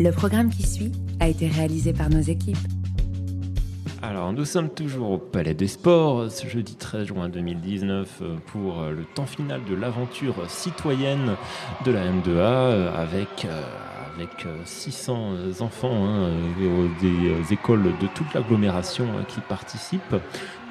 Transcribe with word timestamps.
Le 0.00 0.12
programme 0.12 0.48
qui 0.48 0.66
suit 0.66 0.92
a 1.20 1.28
été 1.28 1.46
réalisé 1.46 1.92
par 1.92 2.08
nos 2.08 2.22
équipes. 2.22 2.56
Alors, 4.00 4.32
nous 4.32 4.46
sommes 4.46 4.70
toujours 4.70 5.10
au 5.10 5.18
Palais 5.18 5.52
des 5.52 5.66
Sports, 5.66 6.30
ce 6.30 6.46
jeudi 6.46 6.74
13 6.74 7.08
juin 7.08 7.28
2019, 7.28 8.22
pour 8.46 8.84
le 8.84 9.04
temps 9.04 9.26
final 9.26 9.60
de 9.68 9.74
l'aventure 9.74 10.48
citoyenne 10.48 11.36
de 11.84 11.92
la 11.92 12.10
M2A, 12.10 12.94
avec 12.94 13.44
euh, 13.44 13.60
avec 14.20 14.46
600 14.64 15.32
euh, 15.32 15.52
enfants 15.60 16.04
hein, 16.06 16.30
des 17.00 17.06
euh, 17.06 17.42
écoles 17.50 17.82
de 17.82 18.06
toute 18.14 18.32
l'agglomération 18.34 19.06
hein, 19.06 19.24
qui 19.26 19.40
participent. 19.40 20.16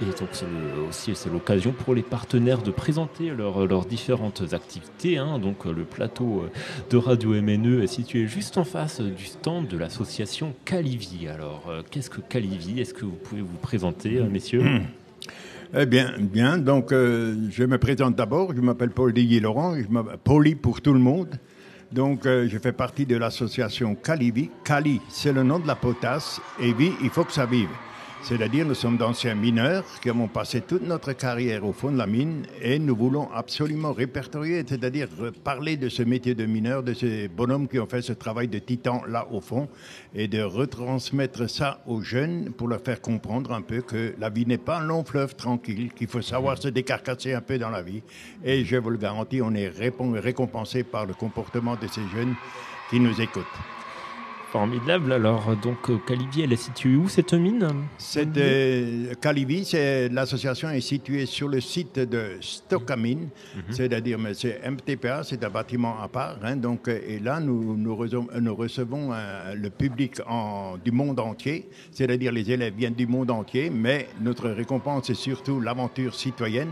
Et 0.02 0.06
donc 0.06 0.30
c'est 0.32 0.46
aussi 0.88 1.12
c'est 1.16 1.32
l'occasion 1.32 1.72
pour 1.72 1.96
les 1.96 2.04
partenaires 2.04 2.62
de 2.62 2.72
présenter 2.72 3.32
leurs 3.32 3.86
différentes 3.86 4.44
activités. 4.54 5.18
Hein. 5.18 5.40
Donc 5.40 5.66
le 5.66 5.84
plateau 5.84 6.44
euh, 6.44 6.50
de 6.90 6.98
Radio 6.98 7.32
MNE 7.42 7.84
est 7.84 7.88
situé 7.88 8.28
juste 8.28 8.58
en 8.58 8.64
face 8.64 9.02
du 9.02 9.26
stand 9.26 9.68
de 9.68 9.78
l'association 9.78 10.54
Calivi. 10.66 11.28
Alors 11.28 11.72
qu'est-ce 11.90 12.10
que 12.10 12.22
Calivi? 12.22 12.80
Est-ce 12.80 12.94
que 12.94 13.06
vous 13.06 13.18
pouvez 13.18 13.42
vous 13.42 13.58
présenter, 13.58 14.22
messieurs? 14.22 14.64
Eh 15.78 15.86
bien, 15.86 16.14
bien. 16.20 16.58
Donc, 16.58 16.90
je 16.90 17.64
me 17.64 17.78
présente 17.78 18.16
d'abord. 18.16 18.56
Je 18.56 18.60
m'appelle 18.62 18.90
Paul 18.90 19.14
Didier 19.14 19.40
Laurent. 19.40 19.76
Je 19.76 19.86
Poli 20.24 20.56
pour 20.56 20.82
tout 20.82 20.94
le 20.94 21.00
monde. 21.00 21.40
Donc, 21.92 22.26
euh, 22.26 22.48
je 22.48 22.58
fais 22.60 22.72
partie 22.72 23.06
de 23.06 23.18
l'association 23.18 23.96
Calivi. 23.96 24.50
Cali, 24.64 25.02
c'est 25.10 25.34
le 25.34 25.44
nom 25.44 25.60
de 25.60 25.68
la 25.68 25.76
potasse, 25.76 26.40
et 26.60 26.72
vie, 26.74 26.94
il 27.02 27.10
faut 27.10 27.24
que 27.24 27.32
ça 27.34 27.46
vive. 27.46 27.70
C'est-à-dire, 28.22 28.66
nous 28.66 28.76
sommes 28.76 28.98
d'anciens 28.98 29.34
mineurs 29.34 29.84
qui 30.02 30.10
avons 30.10 30.28
passé 30.28 30.62
toute 30.62 30.84
notre 30.84 31.14
carrière 31.14 31.66
au 31.66 31.74
fond 31.74 31.92
de 31.92 31.98
la 31.98 32.06
mine 32.06 32.46
et 32.62 32.78
nous 32.78 32.96
voulons 32.96 33.32
absolument 33.34 33.92
répertorier, 33.92 34.64
c'est-à-dire 34.68 35.08
parler 35.44 35.78
de 35.78 35.90
ce 35.90 36.04
métier 36.04 36.36
de 36.36 36.46
mineur, 36.46 36.84
de 36.84 36.94
ces 36.94 37.28
bonhommes 37.28 37.68
qui 37.68 37.80
ont 37.80 37.88
fait 37.88 38.02
ce 38.02 38.14
travail 38.14 38.48
de 38.48 38.60
titan 38.60 39.02
là 39.08 39.28
au 39.32 39.42
fond 39.42 39.68
et 40.14 40.28
de 40.28 40.42
retransmettre 40.42 41.50
ça 41.50 41.82
aux 41.88 42.02
jeunes 42.02 42.52
pour 42.52 42.68
leur 42.68 42.82
faire 42.82 43.02
comprendre 43.02 43.52
un 43.54 43.62
peu 43.62 43.82
que 43.82 44.14
la 44.20 44.30
vie 44.30 44.46
n'est 44.46 44.58
pas 44.58 44.80
un 44.80 44.86
long 44.86 45.04
fleuve 45.04 45.36
tranquille, 45.36 45.92
qu'il 45.94 46.08
faut 46.08 46.22
savoir 46.22 46.62
se 46.62 46.68
décarcasser 46.68 47.34
un 47.34 47.42
peu 47.42 47.58
dans 47.58 47.70
la 47.70 47.82
vie. 47.82 48.04
Et 48.44 48.64
je 48.64 48.76
vous 48.76 48.92
le 48.92 48.98
garantis, 48.98 49.42
on 49.42 49.56
est 49.56 49.70
récompensé 49.70 50.84
par 50.84 51.06
le 51.06 51.14
comportement 51.14 51.76
de 51.76 51.88
ces 51.88 52.02
jeunes 52.14 52.36
qui 52.90 53.00
nous 53.00 53.20
écoutent. 53.20 53.79
Formidable. 54.52 55.14
Alors, 55.14 55.56
donc, 55.58 55.92
euh, 55.92 56.00
Calivi, 56.08 56.42
elle 56.42 56.54
est 56.54 56.56
située 56.56 56.96
où 56.96 57.08
cette 57.08 57.34
mine? 57.34 57.68
Euh, 58.18 59.14
Calivi, 59.22 59.64
c'est, 59.64 60.10
l'association 60.10 60.72
est 60.72 60.82
située 60.82 61.28
sur 61.28 61.48
le 61.48 61.62
site 61.62 62.00
de 62.00 62.38
Stockamine, 62.42 63.30
mhm. 63.56 63.62
c'est-à-dire 63.70 64.18
c'est 64.34 64.60
MTPA, 64.68 65.24
c'est 65.24 65.44
un 65.44 65.50
bâtiment 65.52 66.02
à 66.02 66.08
part. 66.08 66.38
Hein, 66.42 66.56
donc, 66.56 66.88
euh, 66.88 67.00
et 67.08 67.20
là, 67.20 67.40
nous, 67.40 67.78
nous, 67.78 67.96
recevons, 67.96 68.28
le 69.56 69.70
public 69.70 70.20
en, 70.28 70.78
du 70.84 70.92
monde 70.92 71.20
entier, 71.20 71.70
c'est-à-dire 71.92 72.32
les 72.32 72.50
élèves 72.50 72.74
viennent 72.74 72.96
du 72.96 73.06
monde 73.06 73.30
entier, 73.30 73.70
mais 73.70 74.08
notre 74.20 74.50
récompense, 74.50 75.06
c'est 75.08 75.14
surtout 75.14 75.62
l'aventure 75.62 76.16
citoyenne 76.16 76.70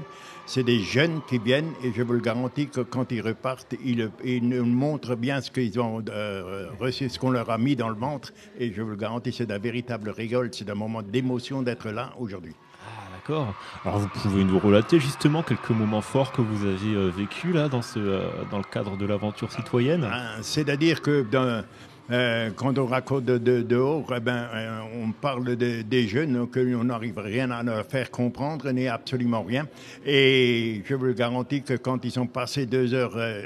c'est 0.47 0.63
des 0.63 0.79
jeunes 0.79 1.19
qui 1.27 1.37
viennent 1.37 1.73
et 1.83 1.91
je 1.93 2.01
vous 2.01 2.13
le 2.13 2.21
garantis 2.21 2.67
que 2.67 2.79
quand 2.79 3.11
ils 3.11 3.21
repartent, 3.21 3.75
ils, 3.83 4.09
nous 4.41 4.65
montrent 4.65 5.15
bien 5.15 5.41
ce 5.41 5.51
qu'ils 5.51 5.77
ont 5.79 6.03
euh, 6.09 6.67
reçu, 6.79 7.09
ce 7.09 7.19
qu'on 7.19 7.31
leur 7.31 7.49
a 7.49 7.57
mis 7.57 7.75
dans 7.75 7.89
le 7.89 7.95
ventre. 7.95 8.31
Et 8.57 8.71
je 8.73 8.81
vous 8.81 8.91
le 8.91 8.95
garantis, 8.95 9.33
c'est 9.33 9.45
d'un 9.45 9.59
véritable 9.59 10.09
rigole, 10.09 10.49
c'est 10.53 10.69
un 10.69 10.75
moment 10.75 11.01
d'émotion 11.01 11.61
d'être 11.61 11.89
là 11.89 12.13
aujourd'hui. 12.17 12.55
Ah, 12.81 13.09
d'accord. 13.13 13.53
Alors 13.83 13.99
vous 13.99 14.07
pouvez 14.07 14.45
nous 14.45 14.57
relater 14.57 15.01
justement 15.01 15.43
quelques 15.43 15.71
moments 15.71 16.01
forts 16.01 16.31
que 16.31 16.41
vous 16.41 16.65
avez 16.65 16.95
euh, 16.95 17.09
vécu 17.09 17.51
là 17.51 17.67
dans, 17.67 17.81
ce, 17.81 17.99
euh, 17.99 18.29
dans 18.49 18.57
le 18.57 18.63
cadre 18.63 18.95
de 18.95 19.05
l'aventure 19.05 19.51
citoyenne? 19.51 20.07
Ah, 20.09 20.37
c'est-à-dire 20.41 21.01
que 21.01 21.23
dans, 21.29 21.61
euh, 22.09 22.51
quand 22.55 22.77
on 22.77 22.85
raconte 22.85 23.25
de, 23.25 23.37
de, 23.37 23.61
dehors, 23.61 24.05
eh 24.15 24.19
ben, 24.19 24.47
euh, 24.53 24.79
on 25.03 25.11
parle 25.11 25.55
de, 25.57 25.81
des 25.81 26.07
jeunes 26.07 26.47
qu'on 26.47 26.83
n'arrive 26.83 27.17
rien 27.17 27.51
à 27.51 27.63
leur 27.63 27.85
faire 27.85 28.11
comprendre, 28.11 28.71
ni 28.71 28.87
absolument 28.87 29.43
rien. 29.43 29.67
Et 30.05 30.81
je 30.85 30.95
vous 30.95 31.05
le 31.05 31.13
garantis 31.13 31.63
que 31.63 31.73
quand 31.73 32.05
ils 32.05 32.11
sont 32.11 32.27
passés 32.27 32.65
deux 32.65 32.93
heures 32.93 33.15
euh, 33.17 33.41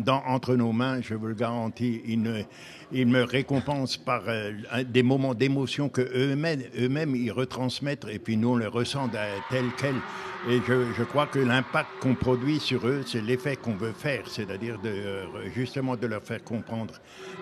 dans, 0.00 0.22
entre 0.26 0.54
nos 0.54 0.72
mains, 0.72 1.00
je 1.02 1.14
vous 1.14 1.26
le 1.26 1.34
garantis, 1.34 2.02
ils, 2.06 2.22
ne, 2.22 2.42
ils 2.92 3.06
me 3.06 3.22
récompensent 3.22 3.96
par 3.96 4.22
des 4.84 5.02
moments 5.02 5.34
d'émotion 5.34 5.88
que 5.88 6.02
eux-mêmes, 6.02 7.16
ils 7.16 7.32
retransmettent, 7.32 8.06
et 8.10 8.18
puis 8.18 8.36
nous 8.36 8.50
on 8.50 8.56
les 8.56 8.66
ressent 8.66 9.08
tel 9.50 9.64
quel. 9.78 9.94
Et 10.48 10.60
je, 10.66 11.02
crois 11.02 11.26
que 11.26 11.40
l'impact 11.40 11.88
qu'on 12.00 12.14
produit 12.14 12.60
sur 12.60 12.86
eux, 12.86 13.02
c'est 13.04 13.20
l'effet 13.20 13.56
qu'on 13.56 13.74
veut 13.74 13.92
faire, 13.92 14.28
c'est-à-dire 14.28 14.78
de, 14.78 15.22
justement 15.52 15.96
de 15.96 16.06
leur 16.06 16.22
faire 16.22 16.44
comprendre 16.44 16.94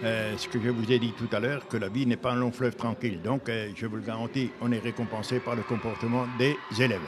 euh, 0.03 0.35
ce 0.39 0.49
que 0.49 0.59
je 0.59 0.71
vous 0.71 0.91
ai 0.91 0.99
dit 0.99 1.13
tout 1.13 1.29
à 1.33 1.41
l'heure, 1.41 1.69
que 1.69 1.77
la 1.77 1.89
vie 1.89 2.07
n'est 2.07 2.17
pas 2.17 2.33
un 2.33 2.37
long 2.37 2.51
fleuve 2.51 2.77
tranquille. 2.77 3.21
Donc, 3.23 3.49
euh, 3.49 3.69
je 3.77 3.87
vous 3.87 3.97
le 3.97 4.03
garantis, 4.03 4.51
on 4.63 4.73
est 4.73 4.79
récompensé 4.79 5.39
par 5.41 5.55
le 5.55 5.63
comportement 5.63 6.25
des 6.39 6.57
élèves. 6.81 7.07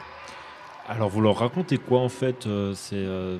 Alors, 0.89 1.09
vous 1.09 1.19
leur 1.19 1.37
racontez 1.37 1.77
quoi 1.77 1.99
en 1.99 2.09
fait 2.09 2.47
euh, 2.47 2.73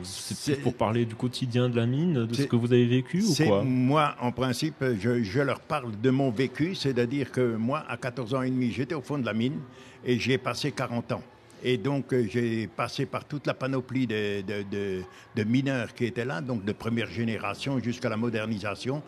C'est 0.04 0.62
pour 0.62 0.74
parler 0.76 1.06
du 1.06 1.16
quotidien 1.16 1.70
de 1.70 1.78
la 1.78 1.86
mine, 1.86 2.26
de 2.26 2.34
ce 2.34 2.44
que 2.44 2.58
vous 2.58 2.74
avez 2.74 2.86
vécu 2.86 3.24
ou 3.24 3.46
quoi 3.46 3.64
Moi, 3.64 4.16
en 4.20 4.32
principe, 4.34 4.84
je, 5.00 5.24
je, 5.24 5.42
leur 5.42 5.62
parle 5.62 5.92
de 6.02 6.10
mon 6.10 6.30
vécu, 6.30 6.76
c'est-à-dire 6.76 7.32
que 7.32 7.56
moi, 7.56 7.84
à 7.88 7.96
14 7.96 8.34
ans 8.36 8.42
et 8.42 8.50
demi, 8.50 8.72
j'étais 8.72 8.96
au 8.96 9.02
fond 9.02 9.18
de 9.18 9.26
la 9.26 9.34
mine 9.34 9.60
et 10.04 10.20
j'y 10.20 10.34
ai 10.34 10.38
passé 10.38 10.72
40 10.72 11.14
ans. 11.14 11.22
Et 11.64 11.78
donc, 11.78 12.14
euh, 12.14 12.28
j'ai 12.30 12.68
passé 12.68 13.06
par 13.06 13.26
toute 13.26 13.48
la 13.48 13.54
panoplie 13.54 14.06
de, 14.06 15.04
mineurs 15.46 15.94
qui 15.94 16.06
étaient 16.06 16.26
là, 16.26 16.42
donc 16.42 16.64
de 16.64 16.72
première 16.72 17.10
génération 17.10 17.80
jusqu'à 17.80 18.10
la 18.10 18.18
modernisation. 18.18 19.02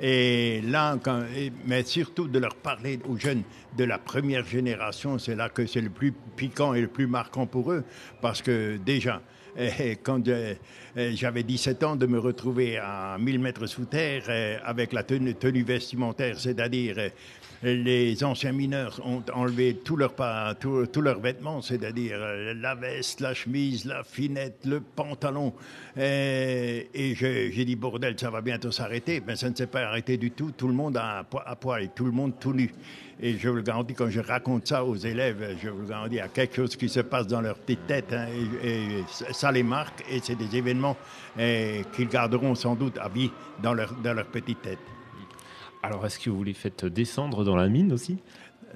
Et 0.00 0.62
là, 0.62 0.96
quand, 1.02 1.22
mais 1.66 1.82
surtout 1.84 2.26
de 2.26 2.38
leur 2.38 2.54
parler 2.54 2.98
aux 3.08 3.16
jeunes 3.16 3.42
de 3.76 3.84
la 3.84 3.98
première 3.98 4.46
génération, 4.46 5.18
c'est 5.18 5.34
là 5.34 5.48
que 5.48 5.66
c'est 5.66 5.80
le 5.80 5.90
plus 5.90 6.12
piquant 6.36 6.74
et 6.74 6.80
le 6.80 6.88
plus 6.88 7.06
marquant 7.06 7.46
pour 7.46 7.72
eux. 7.72 7.84
Parce 8.22 8.40
que 8.40 8.78
déjà, 8.78 9.20
eh, 9.58 9.96
quand 9.96 10.26
euh, 10.28 10.32
euh, 10.42 10.54
j'avais 10.96 11.42
17 11.42 11.82
ans, 11.84 11.96
de 11.96 12.06
me 12.06 12.18
retrouver 12.18 12.78
à 12.78 13.16
1000 13.18 13.38
mètres 13.38 13.66
sous 13.66 13.84
terre 13.84 14.24
avec 14.64 14.92
la 14.92 15.02
tenue, 15.02 15.62
vestimentaire, 15.62 16.38
c'est-à-dire 16.38 17.10
les 17.62 18.24
anciens 18.24 18.52
mineurs 18.52 19.00
ont 19.04 19.22
enlevé 19.34 19.76
tous 19.84 19.96
leurs 19.96 20.14
tout, 20.58 21.00
leurs 21.00 21.20
vêtements, 21.20 21.60
c'est-à-dire 21.60 22.16
euh, 22.18 22.54
la 22.54 22.74
veste, 22.74 23.20
la 23.20 23.34
chemise, 23.34 23.84
la 23.84 24.02
finette, 24.02 24.64
le 24.64 24.80
pantalon. 24.80 25.52
Et, 25.96 27.14
j'ai 27.14 27.64
dit, 27.64 27.76
bordel, 27.76 28.18
ça 28.18 28.30
va 28.30 28.40
bientôt 28.40 28.70
s'arrêter. 28.70 29.22
Mais 29.26 29.36
ça 29.36 29.50
ne 29.50 29.54
s'est 29.54 29.66
pas 29.66 29.82
arrêté 29.82 30.16
du 30.16 30.30
tout. 30.30 30.52
Tout 30.56 30.68
le 30.68 30.74
monde 30.74 30.96
à, 30.96 31.26
à 31.44 31.56
poil, 31.56 31.90
tout 31.94 32.06
le 32.06 32.12
monde 32.12 32.32
tout 32.40 32.54
nu. 32.54 32.72
Et 33.22 33.36
je 33.36 33.50
vous 33.50 33.56
le 33.56 33.62
garantis, 33.62 33.92
quand 33.92 34.08
je 34.08 34.20
raconte 34.20 34.66
ça 34.66 34.82
aux 34.82 34.96
élèves, 34.96 35.58
je 35.62 35.68
vous 35.68 35.82
le 35.82 35.88
garantis, 35.88 36.14
il 36.14 36.18
y 36.18 36.20
a 36.20 36.28
quelque 36.28 36.56
chose 36.56 36.74
qui 36.74 36.88
se 36.88 37.00
passe 37.00 37.26
dans 37.26 37.42
leur 37.42 37.56
petite 37.56 37.86
tête. 37.86 38.12
Hein, 38.12 38.28
et, 38.64 39.04
ça 39.32 39.52
les 39.52 39.62
marque. 39.62 40.02
Et 40.10 40.20
c'est 40.22 40.36
des 40.36 40.56
événements 40.56 40.79
qu'ils 41.36 42.08
garderont 42.08 42.54
sans 42.54 42.74
doute 42.74 42.98
à 42.98 43.08
vie 43.08 43.30
dans 43.62 43.74
leur, 43.74 43.92
dans 43.94 44.14
leur 44.14 44.26
petite 44.26 44.62
tête. 44.62 44.78
Alors, 45.82 46.04
est-ce 46.04 46.18
que 46.18 46.28
vous 46.28 46.44
les 46.44 46.52
faites 46.52 46.84
descendre 46.84 47.44
dans 47.44 47.56
la 47.56 47.68
mine 47.68 47.92
aussi? 47.92 48.18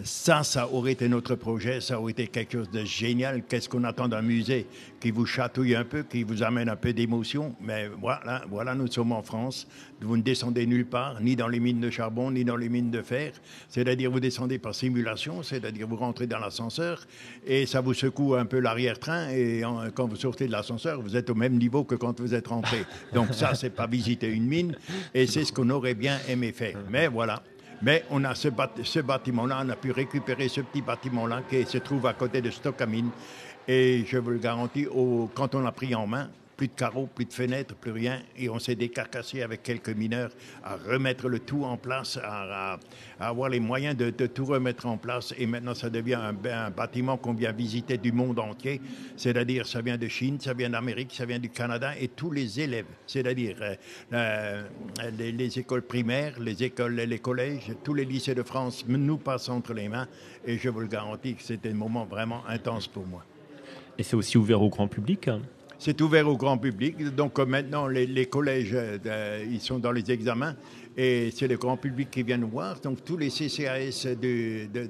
Ça, 0.03 0.43
ça 0.43 0.69
aurait 0.71 0.93
été 0.93 1.09
notre 1.09 1.35
projet, 1.37 1.81
ça 1.81 2.01
aurait 2.01 2.13
été 2.13 2.27
quelque 2.27 2.59
chose 2.59 2.71
de 2.71 2.85
génial. 2.85 3.43
Qu'est-ce 3.45 3.69
qu'on 3.69 3.85
attend 3.85 4.09
d'un 4.09 4.23
musée 4.23 4.67
qui 5.01 5.11
vous 5.11 5.27
chatouille 5.27 5.77
un 5.77 5.85
peu, 5.85 6.03
qui 6.03 6.25
vous 6.25 6.43
amène 6.43 6.69
un 6.69 6.77
peu 6.77 6.93
d'émotion? 6.93 7.55
Mais 7.61 7.89
voilà, 8.01 8.45
voilà, 8.51 8.75
nous 8.75 8.91
sommes 8.91 9.13
en 9.13 9.23
France. 9.23 9.69
Vous 10.01 10.17
ne 10.17 10.23
descendez 10.23 10.67
nulle 10.67 10.87
part, 10.87 11.21
ni 11.21 11.37
dans 11.37 11.49
les 11.49 11.61
mines 11.61 11.81
de 11.81 11.91
charbon, 11.91 12.31
ni 12.31 12.45
dans 12.45 12.57
les 12.57 12.69
mines 12.69 12.91
de 12.91 13.03
fer. 13.03 13.33
C'est-à-dire 13.69 14.11
vous 14.11 14.21
descendez 14.21 14.59
par 14.59 14.75
simulation, 14.75 15.43
c'est-à-dire 15.43 15.87
vous 15.87 15.97
rentrez 15.97 16.27
dans 16.27 16.39
l'ascenseur 16.39 17.07
et 17.47 17.65
ça 17.65 17.81
vous 17.81 17.95
secoue 17.95 18.35
un 18.35 18.45
peu 18.45 18.59
l'arrière-train 18.59 19.31
et 19.31 19.63
quand 19.95 20.09
vous 20.09 20.17
sortez 20.17 20.47
de 20.47 20.53
l'ascenseur, 20.53 21.01
vous 21.01 21.17
êtes 21.17 21.31
au 21.31 21.35
même 21.35 21.57
niveau 21.57 21.85
que 21.85 21.95
quand 21.95 22.21
vous 22.21 22.35
êtes 22.35 22.49
rentré. 22.49 22.85
Donc 23.13 23.33
ça, 23.33 23.55
c'est 23.55 23.71
pas 23.71 23.87
visiter 23.87 24.29
une 24.29 24.47
mine 24.47 24.77
et 25.15 25.27
c'est 25.27 25.45
ce 25.45 25.53
qu'on 25.53 25.71
aurait 25.71 25.95
bien 25.95 26.19
aimé 26.29 26.53
faire. 26.53 26.79
Mais 26.91 27.09
voilà. 27.09 27.43
Mais 27.85 28.03
on 28.09 28.25
a 28.25 28.35
ce, 28.35 28.49
bâtiment-là, 29.01 29.61
on 29.63 29.69
a 29.69 29.77
pu 29.77 29.91
récupérer 29.91 30.49
ce 30.49 30.63
petit 30.63 30.81
bâtiment-là 30.81 31.43
qui 31.51 31.67
se 31.67 31.77
trouve 31.77 32.07
à 32.07 32.15
côté 32.15 32.41
de 32.41 32.51
Stockamine. 32.51 33.11
Et 33.69 34.07
je 34.07 34.17
vous 34.17 34.31
le 34.31 34.39
garantis, 34.39 34.87
quand 35.35 35.55
on 35.55 35.61
l'a 35.61 35.71
pris 35.71 35.95
en 35.95 36.07
main, 36.07 36.31
plus 36.57 36.69
de 36.69 36.73
carreaux, 36.73 37.09
plus 37.13 37.25
de 37.25 37.33
fenêtres, 37.33 37.75
plus 37.75 37.91
rien. 37.91 38.21
Et 38.37 38.49
on 38.49 38.59
s'est 38.59 38.75
décarcassé 38.75 39.43
avec 39.43 39.63
quelques 39.63 39.91
mineurs 39.91 40.31
à 40.63 40.77
remettre 40.77 41.29
le 41.29 41.39
tout 41.39 41.65
en 41.65 41.77
place, 41.77 42.19
à, 42.23 42.79
avoir 43.19 43.49
les 43.49 43.61
moyens 43.61 43.97
de, 43.97 44.11
tout 44.27 44.45
remettre 44.45 44.87
en 44.87 44.97
place. 44.97 45.35
Et 45.39 45.47
maintenant, 45.47 45.75
ça 45.75 45.91
devient 45.91 46.15
un, 46.15 46.71
bâtiment 46.71 47.17
qu'on 47.17 47.35
vient 47.35 47.53
visiter 47.53 47.99
du 47.99 48.13
monde 48.13 48.39
entier. 48.39 48.81
C'est-à-dire, 49.17 49.67
ça 49.67 49.81
vient 49.81 49.99
de 49.99 50.09
Chine, 50.09 50.39
ça 50.41 50.55
vient 50.55 50.71
d'Amérique, 50.71 51.13
ça 51.13 51.27
vient 51.27 51.39
du 51.39 51.51
Canada. 51.51 51.93
Et 51.99 52.09
tous 52.09 52.31
les 52.31 52.61
élèves, 52.61 52.87
c'est-à-dire 53.07 53.57
euh, 54.13 54.63
les, 55.19 55.59
écoles 55.59 55.83
primaires, 55.83 56.39
les 56.41 56.63
écoles, 56.63 56.95
les 56.95 57.19
collèges, 57.19 57.73
tous 57.83 57.95
les 57.95 58.05
lycées 58.05 58.35
de 58.35 58.43
France 58.43 58.85
nous 58.87 59.19
passent 59.19 59.49
entre 59.49 59.75
les 59.75 59.89
mains. 59.89 60.09
Et 60.47 60.59
je 60.59 60.69
vous 60.69 60.81
le 60.81 60.87
garantis 60.87 61.35
que 61.35 61.43
c'était 61.43 61.71
un 61.71 61.75
moment 61.75 62.05
vraiment 62.05 62.47
intense 62.47 62.87
pour 62.87 63.07
moi. 63.07 63.25
Et 63.99 64.03
c'est 64.03 64.17
aussi 64.17 64.39
ouvert 64.39 64.61
au 64.61 64.69
grand 64.69 64.89
public 64.89 65.31
c'est 65.79 66.01
ouvert 66.01 66.29
au 66.29 66.37
grand 66.37 66.59
public. 66.59 67.15
Donc 67.15 67.39
maintenant, 67.39 67.87
les, 67.87 68.27
collèges, 68.27 68.77
ils 69.51 69.61
sont 69.61 69.79
dans 69.79 69.93
les 69.93 70.11
examens 70.11 70.55
et 70.97 71.33
c'est 71.35 71.49
le 71.49 71.57
grand 71.57 71.77
public 71.77 72.11
qui 72.11 72.23
vient 72.23 72.37
nous 72.37 72.49
voir. 72.49 72.79
Donc 72.81 73.05
tous 73.05 73.17
les 73.17 73.29
CCAS 73.29 74.07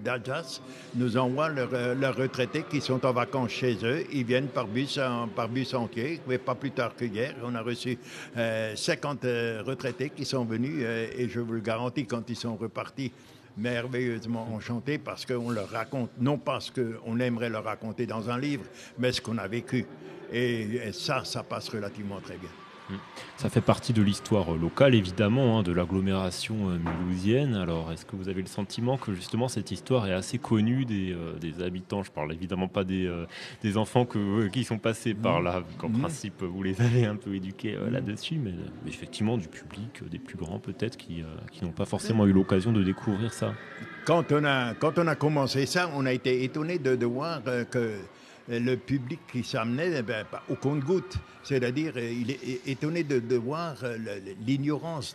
d'Alsace 0.05 0.61
nous 0.95 1.17
envoient 1.17 1.49
leurs, 1.49 2.17
retraités 2.17 2.65
qui 2.69 2.81
sont 2.81 3.05
en 3.07 3.13
vacances 3.13 3.51
chez 3.51 3.77
eux. 3.83 4.05
Ils 4.13 4.25
viennent 4.25 4.49
par 4.49 4.67
bus, 4.67 5.01
par 5.35 5.49
bus 5.49 5.75
entier. 5.75 6.21
Mais 6.29 6.39
pas 6.39 6.55
plus 6.55 6.71
tard 6.71 6.95
que 6.95 7.05
hier, 7.05 7.35
on 7.43 7.55
a 7.55 7.63
reçu 7.63 7.99
50 8.37 9.23
retraités 9.67 10.11
qui 10.11 10.25
sont 10.25 10.45
venus 10.45 10.85
et 10.85 11.29
je 11.29 11.41
vous 11.41 11.55
le 11.55 11.61
garantis, 11.61 12.07
quand 12.07 12.29
ils 12.29 12.37
sont 12.37 12.57
repartis, 12.57 13.13
merveilleusement 13.57 14.49
enchantés 14.53 14.99
parce 14.99 15.25
qu'on 15.27 15.51
leur 15.51 15.69
raconte, 15.69 16.11
non 16.19 16.39
pas 16.39 16.61
ce 16.61 16.71
qu'on 16.73 17.19
aimerait 17.21 17.51
leur 17.51 17.65
raconter 17.65 18.07
dans 18.07 18.31
un 18.31 18.39
livre, 18.39 18.65
mais 18.99 19.13
ce 19.13 19.21
qu'on 19.21 19.39
a 19.39 19.49
vécu. 19.49 19.87
Et, 20.33 20.93
ça, 20.93 21.25
ça 21.25 21.43
passe 21.43 21.69
relativement 21.69 22.21
très 22.21 22.37
bien. 22.37 22.51
Mmh. 22.91 22.95
Ça 23.39 23.49
fait 23.49 23.63
partie 23.63 23.93
de 23.93 24.03
l'histoire 24.03 24.53
locale, 24.55 24.95
évidemment, 24.95 25.59
hein, 25.59 25.63
de 25.63 25.73
l'agglomération 25.73 26.69
euh, 26.69 26.79
mulhousienne. 26.79 27.55
Alors, 27.55 27.91
est-ce 27.93 28.05
que 28.05 28.15
vous 28.15 28.29
avez 28.29 28.43
le 28.43 28.49
sentiment 28.49 28.99
que 28.99 29.15
justement 29.15 29.49
cette 29.49 29.71
histoire 29.71 30.07
est 30.07 30.13
assez 30.13 30.39
connue 30.39 30.85
des, 30.85 31.13
euh, 31.13 31.65
habitants? 31.65 32.03
Je 32.03 32.11
parle 32.11 32.33
évidemment 32.33 32.69
pas 32.69 32.85
des, 32.85 33.07
euh, 33.07 33.25
des 33.63 33.77
enfants 33.79 34.05
que, 34.05 34.49
qui 34.49 34.65
sont 34.65 34.79
passés 34.79 35.15
par 35.15 35.41
là, 35.41 35.63
qu'en 35.79 35.89
mmh. 35.89 35.99
principe 36.01 36.43
vous 36.43 36.63
les 36.63 36.81
avez 36.81 37.07
un 37.07 37.17
peu 37.17 37.35
éduqués 37.35 37.77
là-dessus, 37.91 38.37
mais, 38.37 38.53
effectivement 38.87 39.39
du 39.39 39.49
public, 39.49 40.03
des 40.11 40.19
plus 40.19 40.37
grands 40.37 40.59
peut-être, 40.59 40.97
qui, 40.97 41.23
qui 41.53 41.65
n'ont 41.65 41.73
pas 41.73 41.87
forcément 41.87 42.27
eu 42.27 42.33
l'occasion 42.33 42.73
de 42.73 42.83
découvrir 42.83 43.33
ça. 43.33 43.55
Quand 44.05 44.31
on, 44.33 44.45
a, 44.45 44.75
quand 44.75 44.99
on 44.99 45.07
a 45.07 45.15
commencé 45.15 45.67
ça, 45.67 45.91
on 45.95 46.05
a 46.07 46.13
été 46.13 46.45
étonné 46.45 46.79
de, 46.79 46.97
de 46.97 47.07
voir 47.07 47.41
que 47.71 47.99
le 48.49 48.77
public 48.77 49.21
qui 49.31 49.43
s'amenait 49.43 49.99
eh 49.99 50.03
ben, 50.03 50.25
au 50.49 50.55
compte-goutte. 50.57 51.17
C'est-à-dire, 51.43 51.95
euh, 51.97 52.13
il 52.13 52.31
est 52.31 52.67
étonné 52.67 53.05
de, 53.05 53.37
voir 53.37 53.77
euh, 53.83 53.97
l'ignorance 54.47 55.15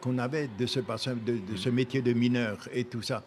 qu'on 0.00 0.18
avait 0.18 0.48
de 0.58 0.66
ce, 0.66 0.80
de, 0.80 1.56
ce 1.56 1.68
métier 1.68 2.02
de 2.02 2.12
mineur 2.12 2.56
et 2.72 2.84
tout 2.84 3.02
ça. 3.02 3.22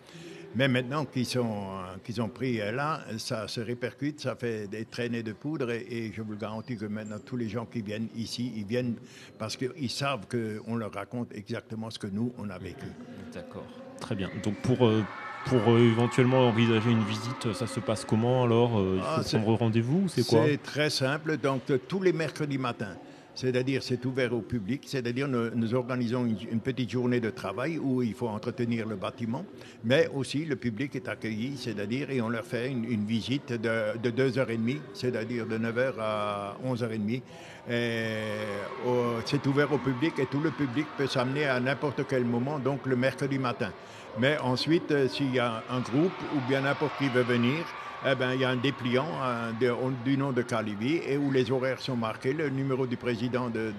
Mais 0.54 0.68
maintenant 0.68 1.06
qu'ils 1.06 1.26
sont, 1.26 1.80
qu'ils 2.04 2.22
ont 2.22 2.28
pris 2.28 2.58
là, 2.58 3.02
ça 3.18 3.48
se 3.48 3.62
répercute, 3.62 4.20
ça 4.20 4.36
fait 4.36 4.68
des 4.68 4.84
traînées 4.84 5.24
de 5.24 5.32
poudre 5.32 5.72
et, 5.72 6.12
je 6.14 6.22
vous 6.22 6.32
le 6.32 6.38
garantis 6.38 6.76
que 6.76 6.86
maintenant 6.86 7.20
tous 7.24 7.38
les 7.38 7.48
gens 7.48 7.66
qui 7.66 7.82
viennent 7.82 8.10
ici, 8.18 8.52
ils 8.58 8.66
viennent 8.66 8.96
parce 9.40 9.56
qu'ils 9.56 9.90
savent 9.90 10.28
qu'on 10.28 10.76
leur 10.76 10.94
raconte 10.94 11.34
exactement 11.34 11.90
ce 11.90 12.00
que 12.00 12.08
nous, 12.08 12.34
on 12.38 12.50
a 12.50 12.58
vécu. 12.58 12.88
D'accord, 13.34 13.68
très 14.02 14.16
bien. 14.16 14.30
Donc 14.44 14.56
pour, 14.62 14.86
euh, 14.86 15.04
pour 15.46 15.62
euh, 15.70 15.80
éventuellement 15.80 16.48
envisager 16.48 16.92
une 16.92 17.04
visite, 17.04 17.54
ça 17.54 17.68
se 17.68 17.80
passe 17.80 18.06
comment 18.06 18.44
alors 18.44 18.80
euh, 18.80 18.98
Il 18.98 19.02
faut 19.02 19.38
ah, 19.38 19.40
prendre 19.40 19.60
rendez-vous 19.60 20.08
C'est 20.08 20.26
quoi? 20.26 20.44
C'est 20.46 20.62
très 20.62 20.90
simple. 20.90 21.38
Donc, 21.38 21.62
euh, 21.70 21.78
tous 21.88 22.02
les 22.02 22.14
mercredis 22.14 22.58
matins, 22.58 22.96
c'est-à-dire 23.34 23.82
c'est 23.82 24.06
ouvert 24.06 24.34
au 24.34 24.42
public, 24.42 24.84
c'est-à-dire 24.86 25.28
nous, 25.28 25.74
organisons 25.74 26.26
une, 26.26 26.60
petite 26.60 26.92
journée 26.92 27.20
de 27.20 27.30
travail 27.30 27.78
où 27.78 28.02
il 28.02 28.14
faut 28.14 28.28
entretenir 28.28 28.88
le 28.88 28.96
bâtiment, 28.96 29.46
mais 29.84 30.10
aussi 30.14 30.46
le 30.46 30.58
public 30.58 30.96
est 30.96 31.08
accueilli, 31.08 31.58
c'est-à-dire 31.58 32.12
et 32.12 32.22
on 32.22 32.30
leur 32.30 32.46
fait 32.46 32.70
une, 32.70 33.06
visite 33.06 33.54
de, 33.54 33.98
de 33.98 34.10
2h30, 34.10 34.80
c'est-à-dire 34.94 35.48
de 35.48 35.58
9h 35.58 35.94
à 36.00 36.58
11h30. 36.66 37.22
C'est 39.26 39.46
ouvert 39.48 39.72
au 39.72 39.78
public 39.78 40.14
et 40.20 40.26
tout 40.26 40.40
le 40.42 40.52
public 40.52 40.88
peut 40.98 41.08
s'amener 41.08 41.46
à 41.46 41.60
n'importe 41.60 42.02
quel 42.08 42.26
moment, 42.26 42.60
donc 42.60 42.86
le 42.86 42.96
mercredi 42.98 43.40
matin. 43.40 43.72
Mais 44.20 44.38
ensuite, 44.40 44.92
euh, 44.92 45.08
s'il 45.08 45.34
y 45.34 45.40
a 45.40 45.64
un 45.70 45.80
groupe 45.80 46.12
ou 46.36 46.40
bien 46.48 46.62
n'importe 46.62 46.98
qui 46.98 47.08
veut 47.08 47.24
venir, 47.24 47.66
eh 48.06 48.16
ben, 48.16 48.34
il 48.34 48.42
y 48.42 48.46
a 48.46 48.50
un 48.50 48.56
dépliant 48.56 49.06
du 50.04 50.18
nom 50.18 50.32
de 50.32 50.42
Calibi 50.42 51.02
et 51.08 51.18
où 51.18 51.32
les 51.32 51.52
horaires 51.52 51.80
sont 51.80 51.96
marqués, 51.96 52.34
le 52.34 52.50
numéro 52.50 52.88
du 52.88 52.98
président, 52.98 53.50
de, 53.50 53.72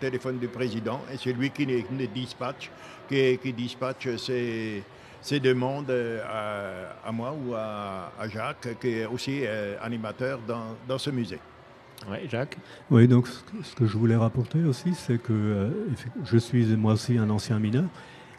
téléphone 0.00 0.38
du 0.38 0.48
président, 0.48 1.00
et 1.12 1.16
c'est 1.16 1.32
lui 1.32 1.50
qui 1.50 1.64
les, 1.64 1.84
dispatche, 2.08 2.70
qui, 3.08 3.38
qui 3.38 3.52
dispatche 3.54 4.16
ses, 4.16 5.40
demandes 5.40 5.90
euh, 5.90 6.90
à, 7.02 7.10
moi 7.10 7.32
ou 7.32 7.54
à, 7.54 8.10
Jacques, 8.28 8.78
qui 8.80 8.88
est 8.88 9.06
aussi 9.06 9.40
euh, 9.44 9.76
animateur 9.80 10.40
dans, 10.46 10.76
dans 10.86 10.98
ce 10.98 11.08
musée. 11.08 11.40
Oui, 12.10 12.18
Jacques 12.28 12.56
Oui, 12.90 13.08
donc 13.08 13.28
ce 13.28 13.74
que 13.74 13.86
je 13.86 13.96
voulais 13.96 14.16
rapporter 14.16 14.62
aussi, 14.64 14.94
c'est 14.94 15.18
que 15.18 15.70
je 16.24 16.38
suis 16.38 16.64
moi 16.76 16.94
aussi 16.94 17.16
un 17.16 17.30
ancien 17.30 17.58
mineur. 17.58 17.84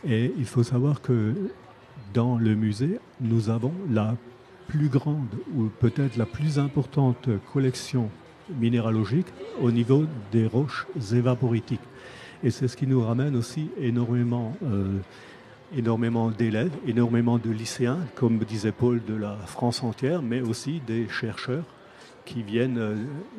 Et 0.07 0.33
il 0.37 0.45
faut 0.45 0.63
savoir 0.63 1.01
que 1.01 1.33
dans 2.13 2.37
le 2.37 2.55
musée, 2.55 2.99
nous 3.19 3.49
avons 3.49 3.73
la 3.89 4.15
plus 4.67 4.89
grande 4.89 5.35
ou 5.55 5.65
peut-être 5.79 6.17
la 6.17 6.25
plus 6.25 6.57
importante 6.57 7.29
collection 7.53 8.09
minéralogique 8.59 9.27
au 9.61 9.71
niveau 9.71 10.05
des 10.31 10.47
roches 10.47 10.87
évaporitiques. 11.13 11.81
Et 12.43 12.49
c'est 12.49 12.67
ce 12.67 12.75
qui 12.75 12.87
nous 12.87 13.01
ramène 13.01 13.35
aussi 13.35 13.69
énormément, 13.79 14.55
euh, 14.63 14.97
énormément 15.77 16.31
d'élèves, 16.31 16.71
énormément 16.87 17.37
de 17.37 17.51
lycéens, 17.51 17.99
comme 18.15 18.39
disait 18.39 18.71
Paul, 18.71 19.01
de 19.07 19.13
la 19.13 19.35
France 19.45 19.83
entière, 19.83 20.21
mais 20.21 20.41
aussi 20.41 20.81
des 20.85 21.07
chercheurs 21.07 21.65
qui 22.25 22.41
viennent. 22.41 22.79
Euh, 22.79 22.95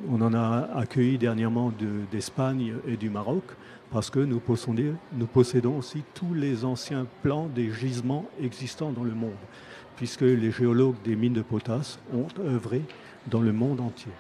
on 0.09 0.20
en 0.20 0.35
a 0.35 0.69
accueilli 0.76 1.19
dernièrement 1.19 1.73
d'Espagne 2.12 2.75
et 2.87 2.97
du 2.97 3.11
Maroc 3.11 3.44
parce 3.93 4.09
que 4.09 4.21
nous 4.21 4.41
possédons, 4.41 5.79
aussi 5.79 6.03
tous 6.15 6.33
les 6.33 6.65
anciens 6.65 7.06
plans 7.23 7.47
des 7.47 7.71
gisements 7.71 8.27
existants 8.41 8.91
dans 8.91 9.05
le 9.05 9.15
monde, 9.15 9.31
puisque 9.97 10.23
les 10.23 10.50
géologues 10.50 10.97
des 11.05 11.15
mines 11.15 11.35
de 11.35 11.43
potasse 11.43 11.99
ont 12.15 12.29
œuvré 12.41 12.83
dans 13.27 13.41
le 13.41 13.53
monde 13.53 13.81
entier. 13.81 14.12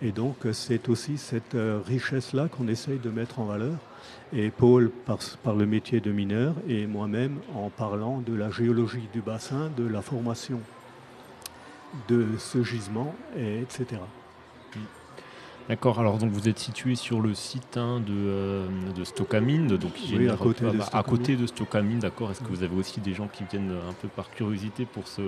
Et 0.00 0.12
donc 0.12 0.36
c'est 0.52 0.88
aussi 0.88 1.18
cette 1.18 1.54
euh, 1.54 1.80
richesse-là 1.84 2.48
qu'on 2.48 2.68
essaye 2.68 2.98
de 2.98 3.10
mettre 3.10 3.40
en 3.40 3.46
valeur. 3.46 3.78
Et 4.32 4.50
Paul 4.50 4.90
par, 4.90 5.54
le 5.54 5.66
métier 5.66 6.00
de 6.00 6.12
mineur 6.12 6.54
et 6.68 6.86
moi-même 6.86 7.38
en 7.54 7.70
parlant 7.70 8.20
de 8.20 8.34
la 8.34 8.50
géologie 8.50 9.08
du 9.12 9.20
bassin, 9.20 9.70
de 9.76 9.86
la 9.86 10.02
formation 10.02 10.60
de 12.08 12.26
ce 12.38 12.62
gisement, 12.62 13.14
et 13.36 13.60
etc. 13.60 14.00
D'accord, 15.66 15.98
alors 15.98 16.18
donc 16.18 16.30
vous 16.30 16.46
êtes 16.46 16.58
situé 16.58 16.94
sur 16.94 17.22
le 17.22 17.32
site 17.32 17.78
hein, 17.78 17.98
de, 18.06 18.12
euh, 18.12 18.66
de 18.94 19.76
donc 19.76 19.94
oui, 20.12 20.28
à, 20.28 20.36
côté 20.36 20.64
de 20.66 20.78
à 20.92 21.02
côté 21.02 21.36
de 21.36 21.46
Stockamine, 21.46 22.00
d'accord. 22.00 22.30
Est-ce 22.30 22.40
que 22.40 22.48
vous 22.48 22.62
avez 22.62 22.76
aussi 22.76 23.00
des 23.00 23.14
gens 23.14 23.28
qui 23.28 23.44
viennent 23.44 23.72
un 23.88 23.94
peu 23.94 24.08
par 24.08 24.30
curiosité 24.30 24.84
pour 24.84 25.08
ce 25.08 25.22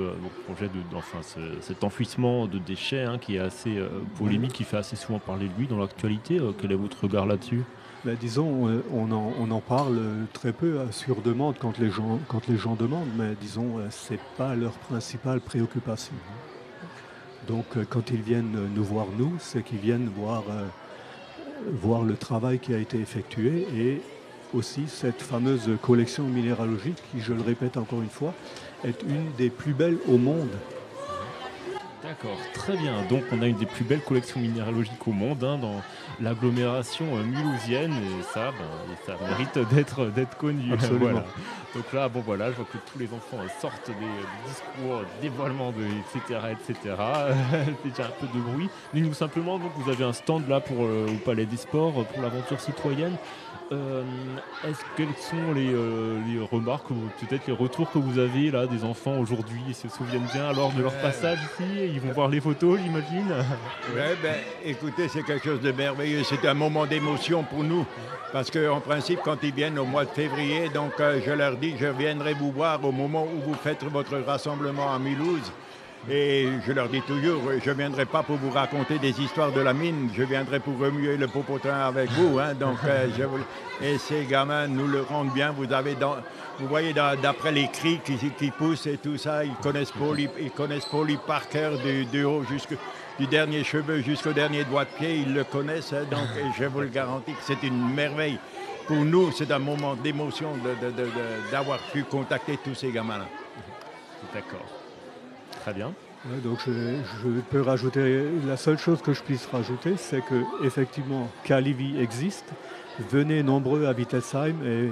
projet 0.47 0.67
de, 0.67 0.81
enfin, 0.95 1.21
cet 1.61 1.85
enfouissement 1.85 2.47
de 2.47 2.59
déchets 2.59 3.05
hein, 3.05 3.17
qui 3.19 3.37
est 3.37 3.39
assez 3.39 3.79
euh, 3.79 3.89
polémique, 4.19 4.53
qui 4.53 4.65
fait 4.65 4.77
assez 4.77 4.97
souvent 4.97 5.19
parler 5.19 5.49
de 5.49 5.59
lui 5.59 5.69
dans 5.69 5.79
l'actualité 5.79 6.39
euh, 6.39 6.53
Quel 6.61 6.73
est 6.73 6.77
votre 6.77 7.05
regard 7.05 7.25
là-dessus? 7.25 7.63
Ben, 8.05 8.15
disons, 8.21 8.83
on 8.93 9.11
en, 9.13 9.33
on 9.41 9.51
en, 9.51 9.61
parle 9.61 9.99
très 10.35 10.53
peu 10.53 10.79
sur 10.91 11.23
demande 11.23 11.57
quand 11.59 11.79
les 11.79 11.91
gens, 11.91 12.21
quand 12.29 12.47
les 12.47 12.59
gens 12.59 12.75
demandent, 12.75 13.09
mais 13.17 13.35
disons, 13.41 13.79
c'est 13.89 14.21
pas 14.37 14.55
leur 14.55 14.73
principale 14.73 15.41
préoccupation. 15.41 16.15
Donc 17.47 17.65
euh, 17.77 17.85
quand 17.89 18.11
ils 18.11 18.23
viennent 18.23 18.57
nous 18.75 18.85
voir 18.85 19.07
nous, 19.19 19.33
c'est 19.39 19.63
qu'ils 19.63 19.79
viennent 19.79 20.09
voir, 20.17 20.45
euh, 20.51 20.67
voir 21.73 22.03
le 22.03 22.17
travail 22.17 22.59
qui 22.59 22.75
a 22.75 22.79
été 22.79 22.99
effectué 22.99 23.67
et 23.77 24.03
aussi 24.55 24.85
cette 24.89 25.23
fameuse 25.23 25.71
collection 25.83 26.25
minéralogique 26.25 26.99
qui, 27.11 27.21
je 27.21 27.33
le 27.33 27.43
répète 27.43 27.77
encore 27.77 28.03
une 28.03 28.11
fois, 28.11 28.35
est 28.85 29.03
une 29.03 29.33
des 29.37 29.51
plus 29.51 29.73
belles 29.73 29.99
au 30.09 30.19
monde. 30.19 30.51
D'accord, 32.07 32.39
très 32.55 32.77
bien. 32.77 33.03
Donc 33.11 33.25
on 33.33 33.43
a 33.43 33.47
une 33.47 33.57
des 33.57 33.67
plus 33.67 33.85
belles 33.85 34.01
collections 34.01 34.39
minéralogiques 34.39 35.09
au 35.09 35.11
monde 35.11 35.43
hein, 35.43 35.59
dans 35.59 35.83
l'agglomération 36.21 37.05
euh, 37.17 37.25
mulhousienne 37.25 37.93
et 37.95 38.23
ça, 38.33 38.53
ben, 38.53 38.97
ça 39.05 39.17
mérite 39.27 39.59
d'être 39.75 40.07
d'être 40.07 40.37
connu. 40.37 40.73
Absolument. 40.73 41.25
Donc 41.75 41.93
là, 41.93 42.09
bon 42.09 42.21
voilà, 42.25 42.53
je 42.53 42.57
vois 42.57 42.65
que 42.65 42.79
tous 42.91 42.99
les 42.99 43.07
enfants 43.07 43.39
sortent 43.61 43.89
des, 43.89 44.49
discours, 44.49 45.01
des 45.21 45.29
dévoilements, 45.29 45.73
de, 45.73 45.83
etc., 45.85 46.41
etc. 46.53 46.95
déjà 47.85 48.05
un 48.05 48.13
peu 48.21 48.27
de 48.33 48.41
bruit. 48.41 48.69
Mais 48.95 49.01
nous 49.01 49.13
simplement, 49.13 49.59
donc 49.59 49.73
vous 49.77 49.91
avez 49.91 50.05
un 50.05 50.13
stand 50.13 50.49
là 50.49 50.61
pour 50.61 50.85
euh, 50.85 51.09
au 51.09 51.19
Palais 51.25 51.45
des 51.45 51.57
Sports 51.57 52.05
pour 52.05 52.23
l'aventure 52.23 52.61
citoyenne. 52.61 53.17
Euh, 53.73 54.05
est-ce 54.65 54.79
quelles 54.97 55.15
sont 55.19 55.53
les, 55.53 55.73
euh, 55.73 56.21
les 56.29 56.39
remarques, 56.39 56.87
peut-être 56.89 57.49
les 57.49 57.53
retours 57.53 57.91
que 57.91 57.99
vous 57.99 58.19
avez 58.19 58.53
là 58.53 58.67
des 58.67 58.85
enfants 58.85 59.19
aujourd'hui? 59.19 59.61
Ils 59.69 59.75
se 59.75 59.89
souviennent 59.89 60.29
bien 60.33 60.53
lors 60.53 60.73
de 60.73 60.83
leur 60.83 60.95
passage 60.95 61.39
ici 61.39 61.65
Ils 61.95 62.01
vont 62.01 62.13
voir 62.13 62.29
les 62.29 62.41
photos, 62.41 62.79
j'imagine? 62.81 63.29
Ouais, 63.93 64.15
ben, 64.23 64.37
écoutez, 64.65 65.09
c'est 65.09 65.25
quelque 65.25 65.45
chose 65.45 65.61
de 65.61 65.73
merveilleux. 65.73 66.23
C'est 66.23 66.47
un 66.47 66.55
moment 66.55 66.87
d'émotion 66.87 67.43
pour 67.43 67.65
nous. 67.65 67.85
Parce 68.33 68.53
qu'en 68.53 68.81
principe, 68.81 69.21
quand 69.25 69.39
ils 69.43 69.53
viennent 69.53 69.79
au 69.81 69.85
mois 69.85 70.05
de 70.05 70.11
février, 70.11 70.69
donc 70.69 70.93
euh, 71.01 71.21
je 71.25 71.33
leur 71.33 71.57
dis, 71.57 71.75
je 71.79 71.87
viendrai 71.87 72.35
vous 72.35 72.53
voir 72.53 72.85
au 72.85 72.93
moment 72.93 73.25
où 73.25 73.51
vous 73.51 73.55
faites 73.55 73.83
votre 73.85 74.17
rassemblement 74.19 74.95
à 74.95 74.99
Mulhouse. 75.01 75.51
Et 76.09 76.49
je 76.65 76.73
leur 76.73 76.89
dis 76.89 77.03
toujours, 77.03 77.43
je 77.65 77.71
ne 77.71 77.75
viendrai 77.75 78.05
pas 78.05 78.23
pour 78.23 78.37
vous 78.37 78.51
raconter 78.51 78.99
des 78.99 79.21
histoires 79.21 79.51
de 79.51 79.61
la 79.61 79.73
mine, 79.73 80.09
je 80.17 80.23
viendrai 80.23 80.61
pour 80.61 80.79
remuer 80.79 81.17
le 81.17 81.27
popotin 81.27 81.75
avec 81.75 82.11
vous. 82.13 82.39
Hein. 82.39 82.55
donc, 82.55 82.79
euh, 82.85 83.09
Et 83.83 83.99
ces 83.99 84.25
gamins 84.25 84.69
nous 84.69 84.87
le 84.87 85.03
rendent 85.03 85.33
bien. 85.33 85.53
Vous, 85.53 85.67
voyez, 86.69 86.93
d'après 86.93 87.51
les 87.51 87.69
cris 87.69 87.99
qui, 88.05 88.51
poussent 88.53 88.87
et 88.87 88.99
tout 88.99 89.19
ça, 89.19 89.45
ils 89.45 89.55
connaissent 89.57 89.91
Paul, 89.91 90.21
ils 90.21 90.51
connaissent 90.53 90.89
par 91.27 91.49
cœur 91.49 91.73
du, 92.13 92.25
haut 92.25 92.45
du 93.19 93.27
dernier 93.27 93.65
cheveu 93.65 94.01
jusqu'au 94.01 94.33
dernier 94.33 94.63
doigt 94.63 94.85
de 94.85 94.91
pied, 94.91 95.17
ils 95.17 95.35
le 95.35 95.43
connaissent. 95.43 95.93
hein, 95.93 96.05
donc, 96.09 96.29
je 96.57 96.65
vous 96.67 96.83
le 96.83 96.89
garantis 96.89 97.33
que 97.33 97.43
c'est 97.43 97.63
une 97.65 97.95
merveille. 97.95 98.39
Pour 98.87 98.99
nous, 98.99 99.33
c'est 99.33 99.51
un 99.51 99.59
moment 99.59 99.97
d'émotion 99.97 100.51
d'avoir 101.51 101.79
pu 101.91 102.05
contacter 102.05 102.59
tous 102.63 102.77
ces 102.77 102.93
gamins-là. 102.93 103.27
D'accord. 104.33 104.86
Très 105.63 105.73
bien. 105.73 105.93
Ouais, 106.27 106.39
donc 106.43 106.59
je, 106.67 106.73
je 106.73 107.29
peux 107.51 107.61
rajouter, 107.63 108.25
la 108.47 108.57
seule 108.57 108.79
chose 108.79 109.01
que 109.03 109.13
je 109.13 109.23
puisse 109.23 109.47
rajouter, 109.47 109.95
c'est 109.97 110.21
que 110.25 110.43
effectivement 110.65 111.29
Calivi 111.45 112.01
existe. 112.01 112.47
Venez 113.11 113.43
nombreux 113.43 113.87
à 113.87 113.93
Wittelsheim 113.93 114.57
et 114.65 114.91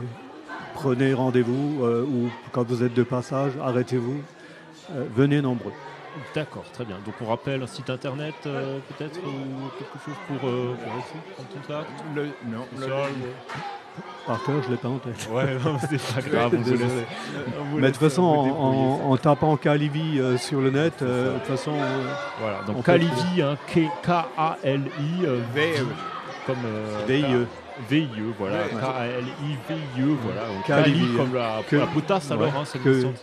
prenez 0.75 1.15
rendez-vous 1.15 1.85
euh, 1.85 2.03
ou 2.05 2.31
quand 2.53 2.65
vous 2.67 2.83
êtes 2.85 2.95
de 2.95 3.03
passage, 3.03 3.53
arrêtez-vous. 3.63 4.21
Euh, 4.93 5.05
venez 5.15 5.41
nombreux. 5.41 5.73
D'accord, 6.35 6.65
très 6.73 6.85
bien. 6.85 6.97
Donc 7.05 7.15
on 7.21 7.27
rappelle 7.27 7.63
un 7.63 7.67
site 7.67 7.91
internet 7.91 8.35
euh, 8.47 8.79
peut-être 8.91 9.19
ou 9.19 9.69
quelque 9.79 10.05
chose 10.05 10.15
pour, 10.29 10.49
euh, 10.49 10.75
pour 10.75 11.23
prendre 11.35 11.49
contact 11.49 11.91
Le, 12.15 12.27
non, 12.47 12.67
le- 12.79 12.87
Par 14.27 14.43
cœur, 14.43 14.55
je 14.63 14.69
ne 14.69 14.73
l'ai 14.73 14.79
pas 14.79 14.89
en 14.89 14.99
tête. 14.99 15.29
Ouais, 15.31 15.45
non, 15.65 15.77
c'est 15.81 16.01
pas 16.15 16.21
grave, 16.31 16.53
on 16.55 16.71
laisse. 16.71 16.81
on 17.73 17.75
Mais 17.77 17.83
de 17.83 17.87
toute 17.89 17.97
façon, 17.99 18.23
en, 18.23 18.45
débrouiller, 18.45 18.79
en- 19.05 19.11
en 19.11 19.17
tapant 19.19 19.57
Calivi 19.57 20.19
euh, 20.19 20.39
sur 20.39 20.61
le 20.63 20.71
net, 20.71 21.03
euh, 21.03 21.35
de 21.35 21.39
toute 21.41 21.47
façon, 21.49 21.73
euh, 21.75 22.05
Voilà, 22.41 22.61
On 22.69 22.73
donc 22.73 22.85
Calivi, 22.87 23.43
hein, 23.43 23.57
K-A-L-I, 24.03 25.27
euh, 25.27 25.41
V- 25.55 25.73
V, 25.73 25.83
comme 26.47 26.57
euh, 26.65 27.05
VIE. 27.07 27.47
VIE, 27.91 28.09
voilà. 28.39 28.59
K-A-L-I-V-I-E, 28.81 30.17
voilà. 30.23 30.41
Calivi, 30.67 31.01
Cali 31.01 31.17
comme 31.17 31.35
la, 31.35 31.61
que- 31.69 31.77
la 31.77 31.87
potasse 31.87 32.31
alors, 32.31 32.47
hein, 32.57 32.65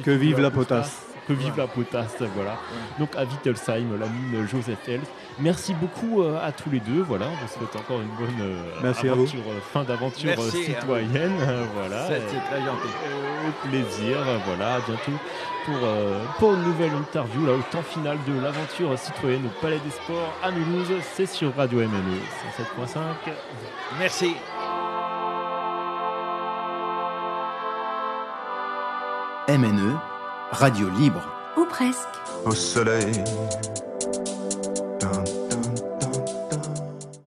que- 0.04 0.12
vive 0.12 0.40
la 0.40 0.52
potasse. 0.52 1.08
Que 1.28 1.34
vive 1.34 1.56
la 1.58 1.68
potasse, 1.68 2.18
voilà. 2.36 2.58
Donc 3.00 3.16
à 3.16 3.24
Wittelsheim, 3.24 3.98
la 4.00 4.08
mine 4.08 4.48
Joseph 4.48 4.80
Hels. 4.88 5.02
Merci 5.40 5.74
beaucoup 5.74 6.22
euh, 6.22 6.40
à 6.46 6.52
tous 6.52 6.70
les 6.70 6.80
deux, 6.80 7.02
voilà. 7.02 7.26
On 7.28 7.36
vous 7.36 7.48
souhaite 7.48 7.76
encore 7.76 8.02
une 8.02 8.10
bonne 8.10 8.42
euh, 8.42 8.64
Merci 8.82 9.08
à 9.08 9.14
vous. 9.14 9.22
aventure, 9.22 9.40
euh, 9.48 9.60
fin 9.72 9.84
d'aventure 9.84 10.32
hein. 10.32 10.50
citoyenne, 10.52 11.38
euh, 11.42 11.66
voilà. 11.76 12.08
c'est 12.08 12.20
très 12.20 12.60
gentil. 12.60 12.88
au 13.48 13.68
plaisir, 13.68 14.18
voilà, 14.46 14.76
à 14.76 14.80
bientôt 14.80 15.12
pour, 15.66 15.78
pour 16.40 16.54
une 16.54 16.64
nouvelle 16.64 16.94
interview, 16.94 17.46
là, 17.46 17.54
au 17.54 17.62
temps 17.72 17.84
final 17.84 18.18
de 18.28 18.42
l'aventure 18.42 18.98
citoyenne 18.98 19.46
au 19.46 19.62
Palais 19.62 19.80
des 19.84 19.92
Sports 19.92 20.34
à 20.44 20.52
Mulhouse. 20.52 20.90
C'est 21.14 21.28
sur 21.28 21.56
Radio 21.56 21.80
MNE 21.80 22.20
107.5. 22.58 23.00
Merci. 24.00 24.36
MNE, 29.48 29.98
radio 30.52 30.90
libre. 30.90 31.22
Ou 31.58 31.66
presque. 31.66 32.08
au 32.46 32.52
soleil 32.52 33.24